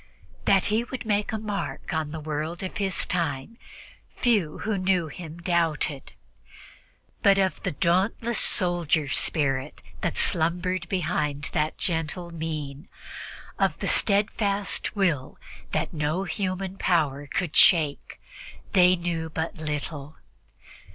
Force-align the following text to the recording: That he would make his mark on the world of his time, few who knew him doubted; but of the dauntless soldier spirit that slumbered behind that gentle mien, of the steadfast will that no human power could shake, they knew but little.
That 0.45 0.65
he 0.73 0.83
would 0.83 1.05
make 1.05 1.29
his 1.29 1.39
mark 1.41 1.93
on 1.93 2.09
the 2.09 2.19
world 2.19 2.63
of 2.63 2.77
his 2.77 3.05
time, 3.05 3.59
few 4.15 4.57
who 4.63 4.75
knew 4.79 5.09
him 5.09 5.37
doubted; 5.37 6.13
but 7.21 7.37
of 7.37 7.61
the 7.61 7.69
dauntless 7.73 8.39
soldier 8.39 9.07
spirit 9.09 9.83
that 10.01 10.17
slumbered 10.17 10.89
behind 10.89 11.51
that 11.53 11.77
gentle 11.77 12.31
mien, 12.31 12.87
of 13.59 13.77
the 13.77 13.87
steadfast 13.87 14.95
will 14.95 15.37
that 15.71 15.93
no 15.93 16.23
human 16.23 16.79
power 16.79 17.27
could 17.27 17.55
shake, 17.55 18.19
they 18.73 18.95
knew 18.95 19.29
but 19.29 19.57
little. 19.59 20.15